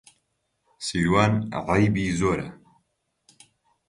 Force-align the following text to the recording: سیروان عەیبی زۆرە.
سیروان 0.85 1.33
عەیبی 1.65 2.07
زۆرە. 2.19 2.47